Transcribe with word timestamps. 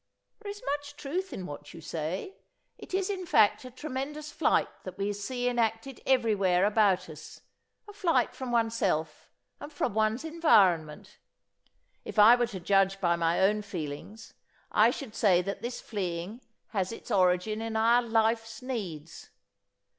"There 0.39 0.49
is 0.49 0.63
much 0.65 0.95
truth 0.97 1.31
in 1.31 1.45
what 1.45 1.75
you 1.75 1.79
say. 1.79 2.37
It 2.79 2.91
is 2.91 3.07
in 3.07 3.27
fact 3.27 3.63
a 3.65 3.69
tremendous 3.69 4.31
flight 4.31 4.67
that 4.83 4.97
we 4.97 5.13
see 5.13 5.47
enacted 5.47 6.01
everywhere 6.07 6.65
about 6.65 7.07
us, 7.07 7.41
a 7.87 7.93
flight 7.93 8.33
from 8.33 8.51
oneself 8.51 9.29
and 9.59 9.71
from 9.71 9.93
one's 9.93 10.25
environment. 10.25 11.19
If 12.03 12.17
I 12.17 12.35
were 12.35 12.47
to 12.47 12.59
judge 12.59 12.99
by 12.99 13.15
my 13.15 13.41
own 13.41 13.61
feelings 13.61 14.33
I 14.71 14.89
should 14.89 15.13
say 15.13 15.43
that 15.43 15.61
this 15.61 15.79
fleeing 15.79 16.41
has 16.69 16.91
its 16.91 17.11
origin 17.11 17.61
in 17.61 17.75
our 17.75 18.01
life's 18.01 18.63
needs. 18.63 19.29